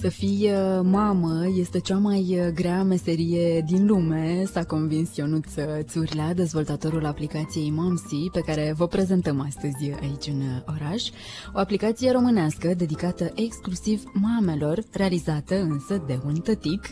[0.00, 5.46] Să fii uh, mamă este cea mai uh, grea meserie din lume, s-a convins Ionuț
[5.80, 11.08] Țurlea, dezvoltatorul aplicației Momsi, pe care vă prezentăm astăzi aici în oraș.
[11.54, 16.88] O aplicație românească dedicată exclusiv mamelor, realizată însă de un tătic.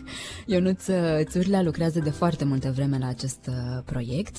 [0.47, 0.85] Ionuț
[1.23, 4.37] Țurlea lucrează de foarte multă vreme la acest uh, proiect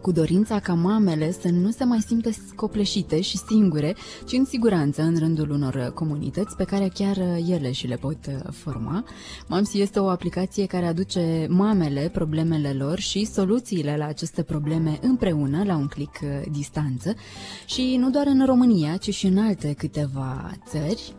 [0.00, 5.02] cu dorința ca mamele să nu se mai simtă scopleșite și singure, ci în siguranță
[5.02, 7.16] în rândul unor comunități pe care chiar
[7.46, 9.04] ele și le pot uh, forma.
[9.48, 15.64] Mamsi este o aplicație care aduce mamele problemele lor și soluțiile la aceste probleme împreună
[15.64, 17.14] la un click uh, distanță
[17.66, 21.14] și nu doar în România, ci și în alte câteva țări,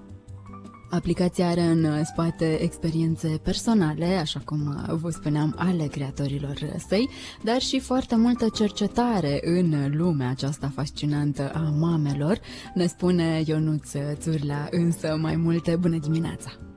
[0.90, 7.10] Aplicația are în spate experiențe personale, așa cum vă spuneam, ale creatorilor săi,
[7.44, 12.40] dar și foarte multă cercetare în lumea aceasta fascinantă a mamelor.
[12.74, 15.76] Ne spune Ionuț Țurla însă mai multe.
[15.76, 16.69] Bună dimineața!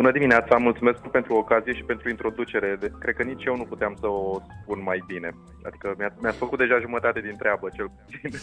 [0.00, 2.78] Bună dimineața, mulțumesc pentru ocazie și pentru introducere.
[2.98, 5.30] Cred că nici eu nu puteam să o spun mai bine.
[5.62, 8.40] Adică mi-a, mi făcut deja jumătate din treabă, cel puțin.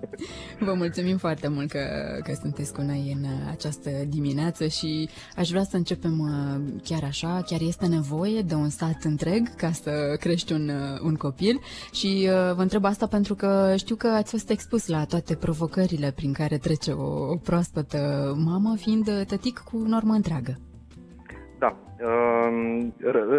[0.66, 1.84] Vă mulțumim foarte mult că,
[2.24, 7.42] că sunteți cu noi în această dimineață și aș vrea să începem uh, chiar așa.
[7.46, 11.60] Chiar este nevoie de un sat întreg ca să crești un, uh, un copil
[11.92, 16.12] și uh, vă întreb asta pentru că știu că ați fost expus la toate provocările
[16.16, 17.98] prin care trece o, o proaspătă
[18.44, 20.58] mamă, fiind tătic cu normă întreagă.
[21.58, 21.76] Da.
[21.98, 22.94] Ehm,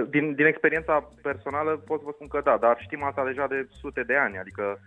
[0.10, 3.68] din, din experiența personală pot să vă spun că da, dar știm asta deja de
[3.70, 4.80] sute de ani, adică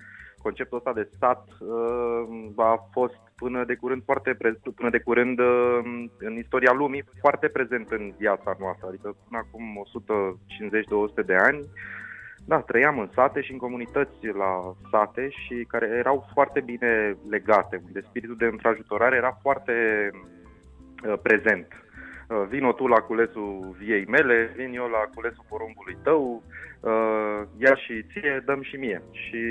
[0.42, 4.36] conceptul ăsta de stat ehm, a fost până de curând foarte
[4.74, 9.86] până de curând ehm, în istoria lumii foarte prezent în viața noastră, adică până acum
[11.22, 11.60] 150-200 de ani
[12.44, 17.82] da, trăiam în sate și în comunități la sate și care erau foarte bine legate,
[17.86, 19.72] unde spiritul de întrajutorare era foarte
[21.06, 21.66] uh, prezent.
[22.30, 26.42] Uh, vino tu la culesul viei mele, vin eu la culesul porumbului tău,
[26.80, 29.02] uh, ia și ție, dăm și mie.
[29.10, 29.42] Și,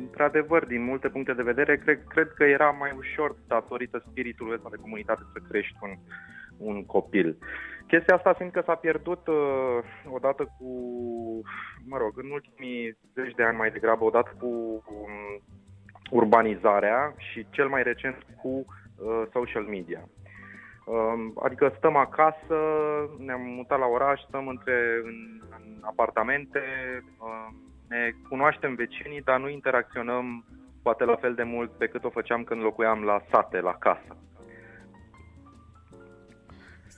[0.00, 4.68] într-adevăr, din multe puncte de vedere, cred, cred că era mai ușor, datorită spiritului ăsta
[4.70, 5.90] de comunitate, să crești un,
[6.58, 7.36] un copil.
[7.86, 9.78] Chestia asta fiindcă s-a pierdut uh,
[10.10, 10.70] odată cu,
[11.86, 15.42] mă rog, în ultimii zeci de ani mai degrabă, odată cu um,
[16.10, 20.08] urbanizarea și cel mai recent cu uh, social media.
[21.42, 22.56] Adică stăm acasă,
[23.18, 26.60] ne-am mutat la oraș, stăm între, în, în apartamente,
[27.88, 30.44] ne cunoaștem vecinii, dar nu interacționăm
[30.82, 34.16] poate la fel de mult pe cât o făceam când locuiam la sate, la casă.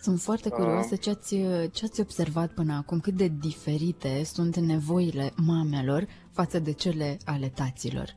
[0.01, 1.37] Sunt foarte curioasă ce ați,
[1.73, 7.49] ce ați observat până acum, cât de diferite sunt nevoile mamelor față de cele ale
[7.49, 8.09] taților.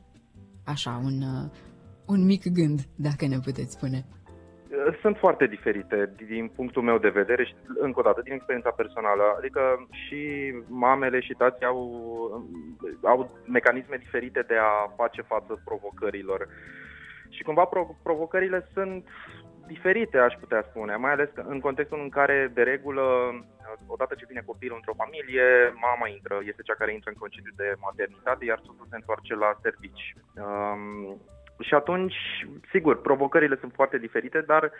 [0.64, 1.22] Așa, un,
[2.06, 4.06] un mic gând, dacă ne puteți spune
[5.00, 9.34] sunt foarte diferite din punctul meu de vedere și, încă o dată, din experiența personală.
[9.38, 11.80] Adică și mamele și tații au,
[13.02, 16.48] au mecanisme diferite de a face față provocărilor.
[17.28, 17.68] Și cumva
[18.02, 19.04] provocările sunt
[19.66, 23.04] diferite, aș putea spune, mai ales în contextul în care, de regulă,
[23.86, 25.46] odată ce vine copilul într-o familie,
[25.86, 29.50] mama intră, este cea care intră în concediu de maternitate, iar soțul se întoarce la
[29.64, 30.06] servici.
[30.44, 31.20] Um,
[31.60, 32.14] și atunci,
[32.70, 34.72] sigur, provocările sunt foarte diferite, dar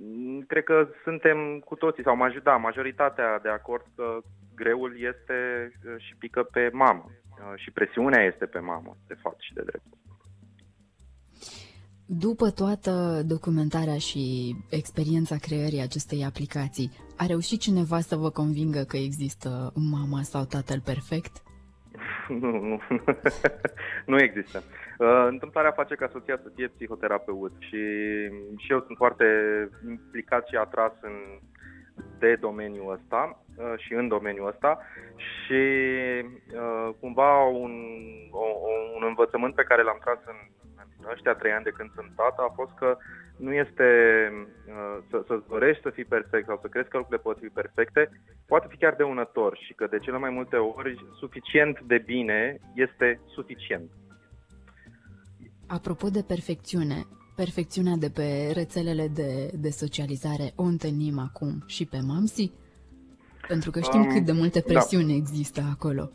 [0.00, 4.18] mm, cred că suntem cu toții, sau da, majoritatea de acord că
[4.54, 9.40] greul este uh, și pică pe mamă uh, și presiunea este pe mamă, de fapt
[9.40, 9.84] și de drept.
[12.06, 18.96] După toată documentarea și experiența creării acestei aplicații, a reușit cineva să vă convingă că
[18.96, 21.42] există mama sau tatăl perfect?
[22.28, 22.80] Nu, nu,
[24.12, 24.62] nu există.
[24.98, 27.82] Uh, întâmplarea face ca soția să fie psihoterapeut și,
[28.56, 29.24] și eu sunt foarte
[29.88, 31.12] implicat și atras în,
[32.18, 34.78] de domeniul ăsta uh, și în domeniul ăsta
[35.16, 35.62] și
[36.54, 37.72] uh, cumva un,
[38.30, 38.44] o,
[38.96, 40.61] un învățământ pe care l-am tras în, în
[41.12, 42.96] ăștia trei ani de când sunt tată a fost că
[43.36, 43.88] nu este
[45.10, 48.10] să, să dorești să fii perfect sau să crezi că lucrurile pot fi perfecte,
[48.46, 53.20] poate fi chiar dăunător și că de cele mai multe ori suficient de bine este
[53.26, 53.90] suficient.
[55.66, 57.06] Apropo de perfecțiune,
[57.36, 62.52] perfecțiunea de pe rețelele de, de socializare o întâlnim acum și pe Mamsi?
[63.48, 64.72] Pentru că știm um, cât de multe da.
[64.72, 65.14] presiuni da.
[65.14, 66.10] există acolo.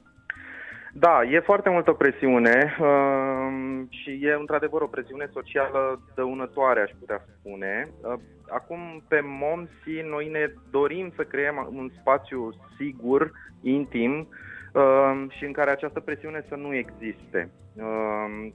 [0.99, 7.25] Da, e foarte multă presiune uh, și e într-adevăr o presiune socială dăunătoare, aș putea
[7.39, 7.88] spune.
[8.01, 8.13] Uh,
[8.49, 14.27] acum, pe MOMSI, noi ne dorim să creăm un spațiu sigur, intim
[14.73, 17.50] uh, și în care această presiune să nu existe.
[17.75, 18.47] Uh,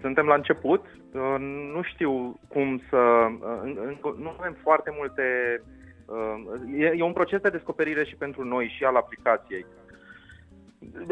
[0.00, 1.36] suntem la început, uh,
[1.74, 3.26] nu știu cum să...
[4.02, 5.22] Uh, nu avem foarte multe...
[6.06, 9.66] Uh, e, e un proces de descoperire și pentru noi și al aplicației.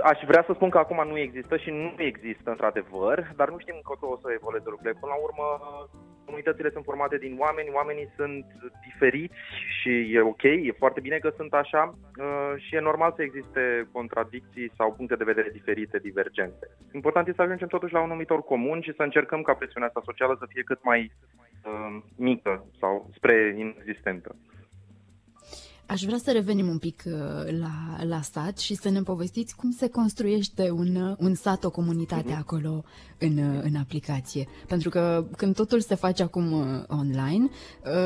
[0.02, 3.74] Aș vrea să spun că acum nu există și nu există într-adevăr, dar nu știm
[3.76, 5.00] încotro o să evolueze lucrurile.
[5.00, 5.46] Până la urmă,
[6.24, 8.44] comunitățile sunt formate din oameni, oamenii sunt
[8.88, 9.34] diferiți
[9.78, 13.88] și e ok, e foarte bine că sunt așa uh, și e normal să existe
[13.92, 16.64] contradicții sau puncte de vedere diferite, divergente.
[16.92, 20.02] Important este să ajungem totuși la un numitor comun și să încercăm ca presiunea asta
[20.04, 21.00] socială să fie cât mai
[21.64, 24.30] uh, mică sau spre inexistentă.
[25.94, 27.12] Aș vrea să revenim un pic uh,
[27.64, 31.70] la, la sat și să ne povestiți cum se construiește un, uh, un sat, o
[31.70, 32.44] comunitate uh-huh.
[32.44, 32.82] acolo
[33.18, 34.44] în, uh, în aplicație.
[34.68, 36.46] Pentru că când totul se face acum
[36.88, 37.48] online,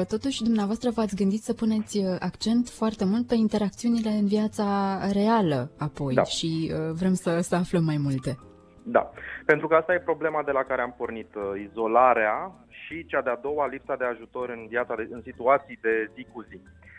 [0.09, 6.15] totuși dumneavoastră v-ați gândit să puneți accent foarte mult pe interacțiunile în viața reală apoi
[6.15, 6.25] da.
[6.25, 8.39] și vrem să, să aflăm mai multe.
[8.83, 9.11] Da,
[9.47, 11.31] pentru că asta e problema de la care am pornit,
[11.69, 16.27] izolarea și cea de-a doua, lipsa de ajutor în viața, de, în situații de zi
[16.33, 16.55] cu zi.
[16.55, 16.92] Uh,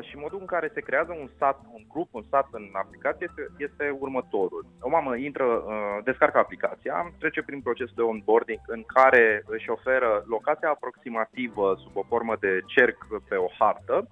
[0.00, 3.42] și modul în care se creează un sat, un grup, un sat în aplicație este,
[3.58, 4.66] este următorul.
[4.80, 10.24] O mamă intră, uh, descarcă aplicația, trece prin procesul de onboarding în care își oferă
[10.26, 14.08] locația aproximativă sub o formă de cerc pe o hartă,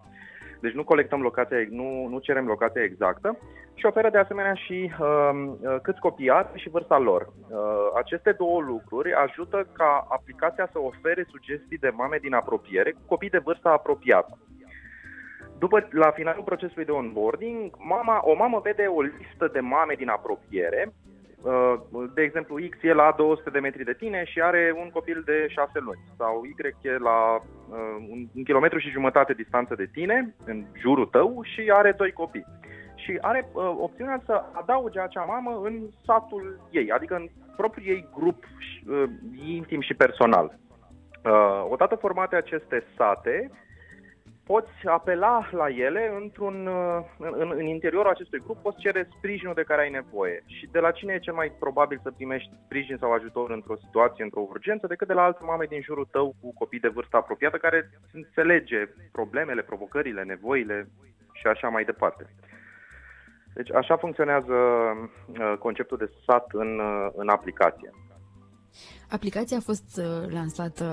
[0.61, 3.39] deci nu colectăm locația, nu, nu cerem locația exactă
[3.75, 7.23] și oferă de asemenea și uh, câți copii are și vârsta lor.
[7.23, 7.59] Uh,
[7.95, 13.31] aceste două lucruri ajută ca aplicația să ofere sugestii de mame din apropiere cu copii
[13.31, 14.39] de vârstă apropiată.
[15.65, 20.09] După, la finalul procesului de onboarding, mama, o mamă vede o listă de mame din
[20.09, 20.93] apropiere,
[21.43, 21.75] uh,
[22.15, 25.47] de exemplu, X e la 200 de metri de tine și are un copil de
[25.49, 26.55] 6 luni sau Y
[26.89, 31.71] e la uh, un, un kilometru și jumătate distanță de tine, în jurul tău și
[31.73, 32.47] are doi copii.
[32.95, 35.75] Și are uh, opțiunea să adauge acea mamă în
[36.05, 39.05] satul ei, adică în propriul ei grup uh,
[39.47, 40.59] intim și personal.
[41.25, 43.51] Uh, odată formate aceste sate,
[44.47, 49.63] poți apela la ele într-un, uh, în, în interiorul acestui grup, poți cere sprijinul de
[49.63, 50.43] care ai nevoie.
[50.47, 54.25] Și de la cine e cel mai probabil să primești sprijin sau ajutor într-o situație,
[54.25, 57.57] într-o urgență, decât de la alte mame din jurul tău cu copii de vârstă apropiată
[57.57, 60.89] care înțelege problemele, provocările, nevoile
[61.33, 62.27] și așa mai departe.
[63.55, 67.91] Deci așa funcționează uh, conceptul de sat în, uh, în aplicație.
[69.13, 70.87] Aplicația a fost uh, lansată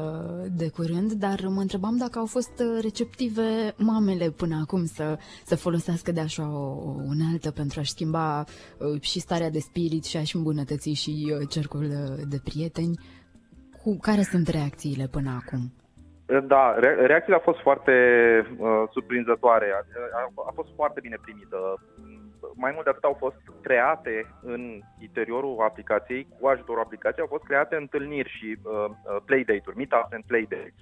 [0.58, 5.56] de curând, dar mă întrebam dacă au fost uh, receptive mamele până acum să, să
[5.56, 10.18] folosească de așa o, o unealtă pentru a-și schimba uh, și starea de spirit și
[10.18, 11.14] a-și îmbunătăți și
[11.50, 11.88] cercul
[12.28, 13.00] de prieteni.
[13.84, 15.62] Cu care sunt reacțiile până acum?
[16.48, 17.94] Da, re- reacțiile au fost foarte
[18.58, 19.68] uh, surprinzătoare.
[19.78, 19.82] A,
[20.20, 21.58] a, a fost foarte bine primită
[22.54, 27.44] mai mult de atât au fost create în interiorul aplicației, cu ajutorul aplicației, au fost
[27.44, 30.74] create întâlniri și uh, uh playdate-uri, meetups and playdates.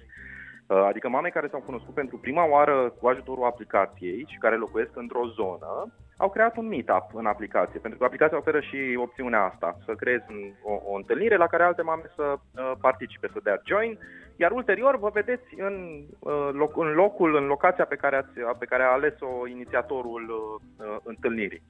[0.66, 4.96] Uh, adică mame care s-au cunoscut pentru prima oară cu ajutorul aplicației și care locuiesc
[4.96, 9.78] într-o zonă, au creat un meetup în aplicație, pentru că aplicația oferă și opțiunea asta,
[9.84, 10.24] să creezi
[10.62, 13.98] o, o întâlnire la care alte mame să uh, participe, să dea join,
[14.36, 18.64] iar ulterior vă vedeți în, uh, loc, în locul, în locația pe care, ați, pe
[18.64, 21.62] care a ales-o inițiatorul uh, uh, întâlnirii.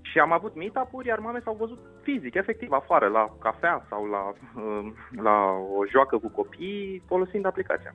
[0.00, 4.32] Și am avut meetup-uri, iar mame s-au văzut fizic, efectiv, afară, la cafea sau la,
[4.62, 7.94] uh, la o joacă cu copii, folosind aplicația.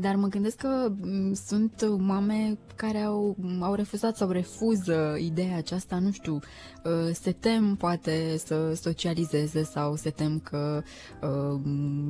[0.00, 5.98] Dar mă gândesc că mm, sunt mame care au, au refuzat sau refuză ideea aceasta,
[5.98, 6.38] nu știu,
[6.84, 10.82] uh, se tem poate să socializeze sau se tem că
[11.22, 11.60] uh,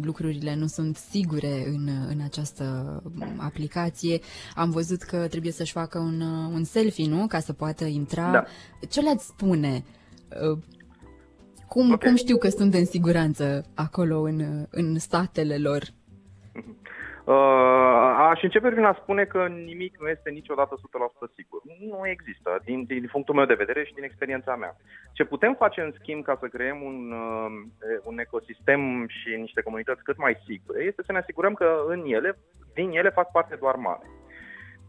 [0.02, 3.02] lucrurile nu sunt sigure în, în această
[3.36, 4.20] aplicație.
[4.54, 6.20] Am văzut că trebuie să-și facă un,
[6.52, 7.26] un selfie, nu?
[7.26, 8.30] Ca să poată intra.
[8.30, 8.44] Da.
[8.88, 9.84] Ce le-ați spune?
[10.50, 10.58] Uh,
[11.68, 12.08] cum, okay.
[12.08, 15.92] cum știu că sunt în siguranță acolo în, în statele lor?
[17.24, 21.60] Uh, aș începe prin a spune că nimic nu este niciodată 100% sigur.
[21.90, 24.76] Nu există, din, din punctul meu de vedere și din experiența mea.
[25.12, 27.50] Ce putem face, în schimb, ca să creăm un, uh,
[28.04, 32.38] un ecosistem și niște comunități cât mai sigure, este să ne asigurăm că în ele,
[32.74, 34.21] din ele fac parte doar mame.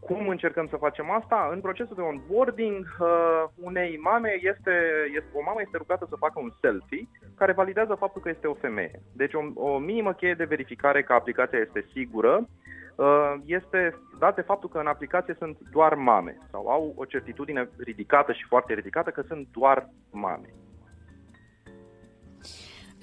[0.06, 1.48] Cum încercăm să facem asta?
[1.52, 4.74] În procesul de onboarding, uh, unei mame este,
[5.16, 8.54] este, o mamă este rugată să facă un selfie care validează faptul că este o
[8.54, 9.00] femeie.
[9.12, 12.48] Deci o, o minimă cheie de verificare că aplicația este sigură
[12.94, 17.68] uh, este dat de faptul că în aplicație sunt doar mame sau au o certitudine
[17.78, 20.48] ridicată și foarte ridicată că sunt doar mame.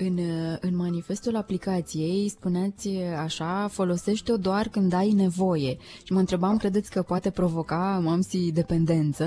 [0.07, 0.17] În,
[0.61, 2.87] în manifestul aplicației spuneați
[3.25, 5.73] așa, folosește-o doar când ai nevoie.
[6.05, 9.25] Și mă întrebam, credeți că poate provoca mamsi dependență?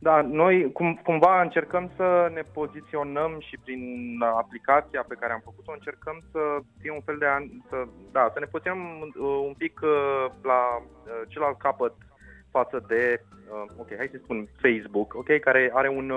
[0.00, 3.82] Da, noi cum, cumva încercăm să ne poziționăm și prin
[4.42, 6.40] aplicația pe care am făcut-o încercăm să
[6.80, 7.26] fie un fel de,
[7.68, 7.76] să,
[8.12, 11.94] da, să ne poziționăm uh, un pic uh, la uh, celălalt capăt
[12.50, 13.22] față de,
[13.76, 16.12] ok, hai să spun Facebook, ok, care are un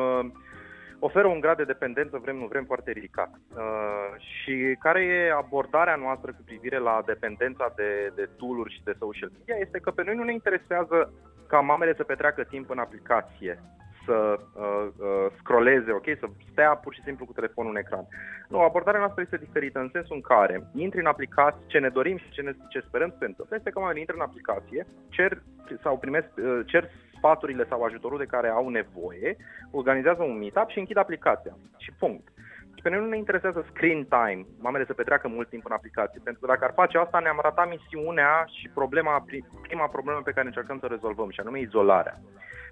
[1.08, 3.32] oferă un grad de dependență, vrem nu vrem, foarte ridicat.
[3.34, 8.96] Uh, și care e abordarea noastră cu privire la dependența de, de tool și de
[9.00, 9.56] social media?
[9.66, 11.14] Este că pe noi nu ne interesează
[11.48, 13.60] ca mamele să petreacă timp în aplicație,
[14.06, 18.06] să uh, uh, scrolleze, ok, să stea pur și simplu cu telefonul în ecran.
[18.48, 22.18] Nu, abordarea noastră este diferită în sensul în care intri în aplicație, ce ne dorim
[22.18, 25.42] și ce, ne, ce sperăm să se întâmple, este că oamenii intră în aplicație, cer
[25.84, 26.90] sau primesc, uh, cer
[27.22, 29.38] sfaturile sau ajutorul de care au nevoie,
[29.72, 31.54] organizează un meetup și închid aplicația.
[31.78, 32.28] Și punct.
[32.76, 36.22] Și pe noi nu ne interesează screen time, mamele să petreacă mult timp în aplicație,
[36.24, 39.26] pentru că dacă ar face asta ne-am ratat misiunea și problema,
[39.62, 42.20] prima problemă pe care încercăm să o rezolvăm, și anume izolarea.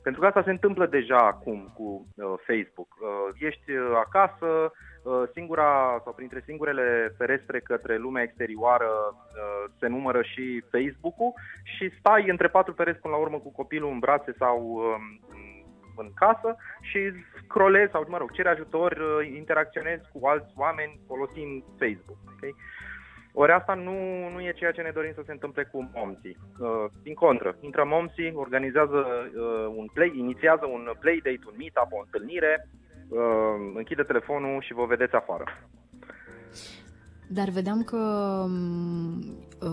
[0.04, 2.92] Pentru că asta se întâmplă deja acum cu uh, Facebook.
[3.00, 3.08] Uh,
[3.40, 4.72] ești uh, acasă, uh,
[5.34, 12.30] singura sau printre singurele ferestre către lumea exterioară uh, se numără și Facebook-ul și stai
[12.30, 15.30] între patru pereți până la urmă cu copilul în brațe sau uh,
[15.96, 17.00] în casă și
[17.44, 22.18] scrollezi sau, mă rog, ceri ajutor, uh, interacționezi cu alți oameni folosind Facebook.
[22.36, 22.56] Okay?
[23.34, 23.98] Ori asta nu,
[24.34, 26.38] nu e ceea ce ne dorim să se întâmple cu Momsi.
[26.60, 31.90] Uh, din contră, intră Momsi, organizează uh, un play, inițiază un play date, un meetup,
[31.92, 32.68] o întâlnire,
[33.10, 33.20] uh,
[33.76, 35.44] închide telefonul și vă vedeți afară.
[37.32, 37.98] Dar vedeam că
[38.48, 39.24] mm,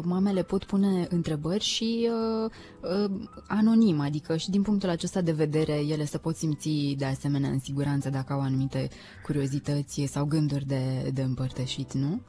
[0.04, 2.50] mamele pot pune întrebări și uh,
[2.80, 3.10] uh,
[3.48, 7.58] anonim, adică și din punctul acesta de vedere ele se pot simți de asemenea în
[7.58, 8.88] siguranță dacă au anumite
[9.22, 12.20] curiozități sau gânduri de, de împărtășit, nu?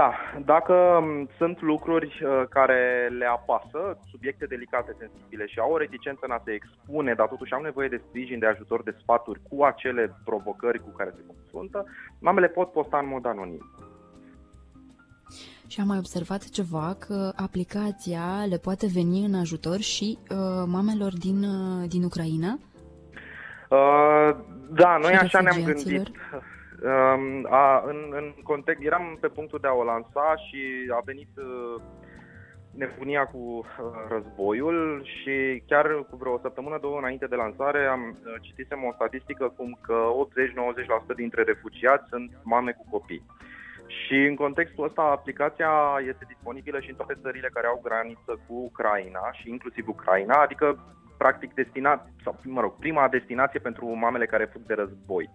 [0.00, 0.12] Da,
[0.44, 6.20] dacă mm, sunt lucruri uh, care le apasă, subiecte delicate, sensibile și au o reticență
[6.22, 9.64] în a se expune, dar totuși au nevoie de sprijin, de ajutor, de sfaturi cu
[9.64, 11.84] acele provocări cu care se confruntă,
[12.18, 13.70] mamele pot posta în mod anonim.
[15.66, 21.12] Și am mai observat ceva că aplicația le poate veni în ajutor și uh, mamelor
[21.18, 22.58] din, uh, din Ucraina?
[23.70, 24.36] Uh,
[24.70, 26.10] da, noi așa ne-am gândit.
[26.82, 31.28] Uh, a, în, în context, eram pe punctul de a o lansa și a venit
[31.36, 31.82] uh,
[32.76, 33.64] nebunia cu uh,
[34.08, 39.52] războiul și chiar cu vreo săptămână, două înainte de lansare am uh, citisem o statistică
[39.56, 39.98] cum că
[41.12, 43.26] 80-90% dintre refugiați sunt mame cu copii.
[43.86, 45.72] Și în contextul ăsta, aplicația
[46.08, 50.78] este disponibilă și în toate țările care au graniță cu Ucraina și inclusiv Ucraina, adică
[51.16, 55.30] practic destinat, sau mă rog, prima destinație pentru mamele care fug de război.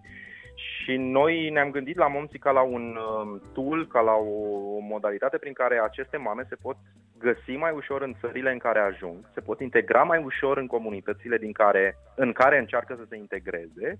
[0.62, 5.38] Și noi ne-am gândit la Momsi ca la un um, tool, ca la o modalitate
[5.38, 6.76] prin care aceste mame se pot
[7.18, 11.38] găsi mai ușor în țările în care ajung, se pot integra mai ușor în comunitățile
[11.38, 13.98] din care, în care încearcă să se integreze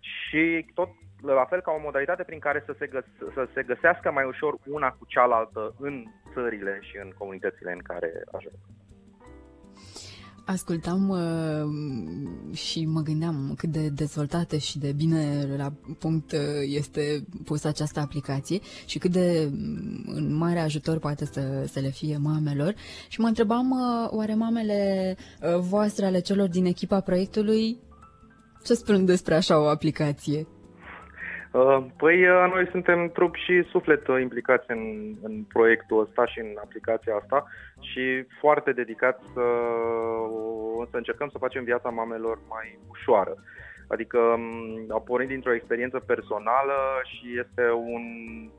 [0.00, 0.88] și tot
[1.22, 4.54] la fel ca o modalitate prin care să se, găs- să se găsească mai ușor
[4.66, 8.54] una cu cealaltă în țările și în comunitățile în care ajung.
[10.44, 17.24] Ascultam uh, și mă gândeam cât de dezvoltată și de bine la punct uh, este
[17.44, 22.16] pusă această aplicație și cât de mm, în mare ajutor poate să, să le fie
[22.16, 22.74] mamelor.
[23.08, 27.78] Și mă întrebam, uh, oare mamele uh, voastre ale celor din echipa proiectului
[28.64, 30.46] ce spun despre așa o aplicație?
[31.54, 36.38] Uh, păi uh, noi suntem trup și suflet uh, implicați în, în proiectul ăsta și
[36.38, 37.46] în aplicația asta
[37.80, 39.46] și foarte dedicați să,
[40.90, 43.34] să încercăm să facem viața mamelor mai ușoară.
[43.88, 48.04] Adică um, a pornit dintr-o experiență personală și este un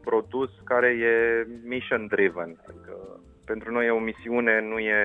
[0.04, 2.58] produs care e mission driven.
[2.70, 4.98] Adică pentru noi e o misiune, nu e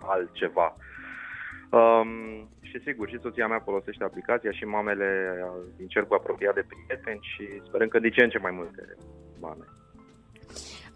[0.00, 0.76] altceva.
[1.70, 5.08] Um, și sigur, și soția mea folosește aplicația și mamele
[5.76, 8.82] din cercul apropiat de prieteni și sperăm că din ce în ce mai multe
[9.40, 9.64] mame.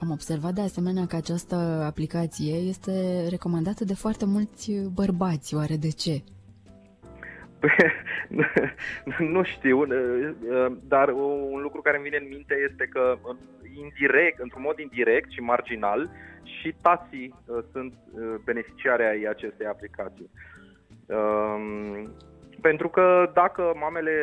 [0.01, 2.93] Am observat de asemenea că această aplicație este
[3.31, 5.55] recomandată de foarte mulți bărbați.
[5.55, 6.23] Oare de ce?
[9.35, 9.87] nu știu,
[10.89, 11.09] dar
[11.53, 13.19] un lucru care îmi vine în minte este că
[13.83, 16.11] indirect, într-un mod indirect și marginal,
[16.43, 20.31] și tații uh, sunt uh, beneficiari ai acestei aplicații.
[21.13, 22.15] Um,
[22.61, 24.17] pentru că dacă mamele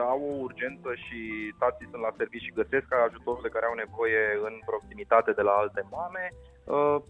[0.00, 1.20] au o urgență și
[1.58, 5.50] tații sunt la serviciu și găsesc ajutorul de care au nevoie în proximitate de la
[5.50, 6.24] alte mame,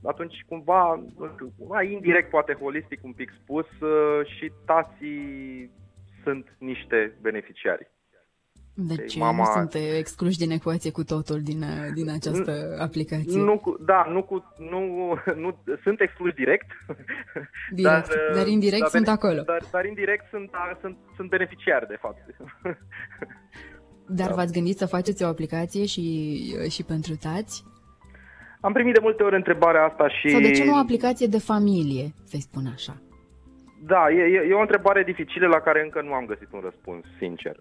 [0.04, 3.66] atunci cumva, nu știu, mai indirect, poate holistic un pic spus,
[4.37, 5.70] și tații
[6.23, 7.90] sunt niște beneficiari.
[8.80, 9.37] Deci mama...
[9.37, 13.40] nu sunt excluși din ecuație cu totul din, din această aplicație.
[13.40, 14.80] Nu, cu, da, nu, cu, nu,
[15.35, 16.66] nu sunt excluși direct.
[17.70, 19.42] direct dar, dar indirect dar, sunt acolo.
[19.42, 22.18] Dar, dar indirect sunt, sunt, sunt beneficiari, de fapt.
[24.11, 24.35] Dar da.
[24.35, 26.04] v-ați gândit să faceți o aplicație și,
[26.70, 27.64] și pentru tați?
[28.61, 30.28] Am primit de multe ori întrebarea asta și...
[30.28, 33.02] Sau de ce nu o aplicație de familie, să-i spun așa?
[33.87, 37.56] Da, e, e o întrebare dificilă la care încă nu am găsit un răspuns, sincer.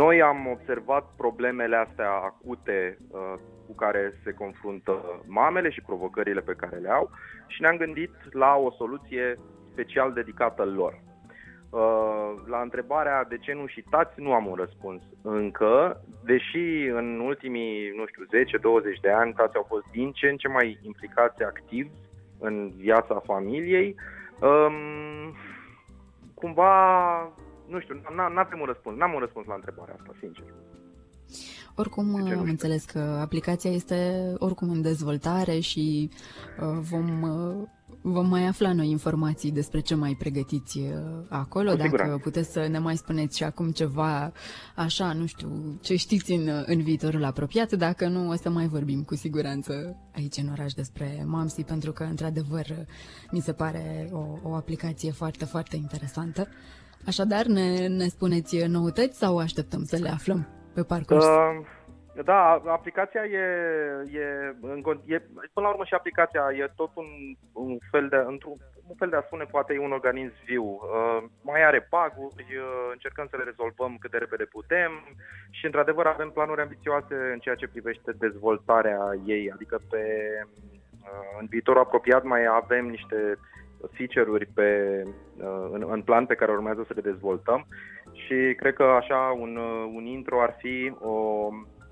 [0.00, 3.34] Noi am observat problemele astea acute uh,
[3.66, 7.10] cu care se confruntă mamele și provocările pe care le au
[7.46, 9.38] și ne-am gândit la o soluție
[9.70, 11.00] special dedicată lor.
[11.70, 17.20] Uh, la întrebarea de ce nu și tați, nu am un răspuns încă, deși în
[17.20, 18.24] ultimii, nu știu,
[18.96, 21.90] 10-20 de ani tați au fost din ce în ce mai implicați activ
[22.38, 23.94] în viața familiei.
[24.40, 25.34] Um,
[26.34, 26.72] cumva
[27.72, 30.44] nu știu, nu avem un răspuns, n-am un răspuns la întrebarea asta, sincer.
[31.74, 36.10] Oricum, am înțeles că aplicația este oricum în dezvoltare și
[36.60, 37.68] uh, vom, uh,
[38.02, 40.86] vom mai afla noi informații despre ce mai pregătiți uh,
[41.28, 41.70] acolo.
[41.70, 42.18] Cu Dacă siguranță.
[42.22, 44.32] puteți să ne mai spuneți și acum ceva
[44.76, 49.02] așa, nu știu, ce știți în, în viitorul apropiat, dacă nu o să mai vorbim
[49.02, 52.66] cu siguranță aici în oraș despre Mamsi, pentru că, într-adevăr,
[53.30, 56.48] mi se pare o, o aplicație foarte, foarte interesantă.
[57.06, 61.24] Așadar, ne, ne spuneți noutăți sau așteptăm să le aflăm pe parcurs?
[61.24, 61.60] Uh,
[62.24, 63.44] da, aplicația e,
[64.12, 64.26] e,
[65.06, 68.56] e, până la urmă și aplicația e tot un, un fel de, într-un
[68.86, 70.64] un fel de a spune, poate e un organism viu.
[70.64, 74.92] Uh, mai are paguri, uh, încercăm să le rezolvăm cât de repede putem
[75.50, 79.50] și, într-adevăr, avem planuri ambițioase în ceea ce privește dezvoltarea ei.
[79.54, 80.04] Adică, pe,
[80.48, 83.38] uh, în viitor apropiat, mai avem niște
[83.90, 85.02] feature-uri pe,
[85.36, 87.66] uh, în, în plan pe care urmează să le dezvoltăm
[88.12, 91.10] și cred că așa un, uh, un intro ar fi o,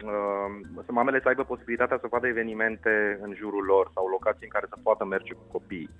[0.04, 4.49] uh, să mamele să aibă posibilitatea să vadă evenimente în jurul lor sau locații în
[4.49, 5.90] care să poată merge cu copiii.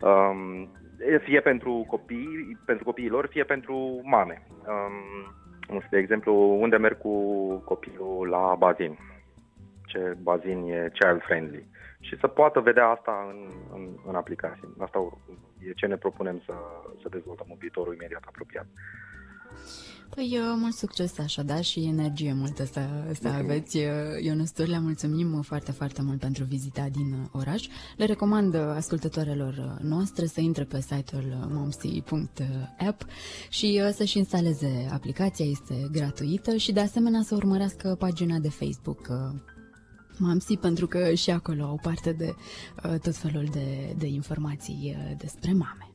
[0.00, 0.68] Um,
[1.22, 4.46] fie pentru copii, pentru copiii lor, fie pentru mame.
[4.66, 7.14] Um, de exemplu, unde merg cu
[7.64, 8.98] copilul la bazin,
[9.86, 11.66] ce bazin e child friendly
[12.00, 13.38] și să poată vedea asta în,
[13.72, 14.68] în, în aplicație.
[14.78, 15.18] Asta
[15.58, 16.54] e ce ne propunem să,
[17.02, 18.66] să dezvoltăm în viitorul imediat apropiat.
[20.14, 22.80] Păi, mult succes așadar și energie multă să,
[23.20, 23.78] să aveți.
[24.20, 27.66] Ionuț le mulțumim foarte, foarte mult pentru vizita din oraș.
[27.96, 33.02] Le recomand ascultătoarelor noastre să intre pe site-ul momsi.app
[33.48, 39.08] și să-și instaleze aplicația, este gratuită și de asemenea să urmărească pagina de Facebook
[40.18, 42.34] Mamsi, pentru că și acolo au parte de
[42.84, 45.85] uh, tot felul de, de informații uh, despre mame.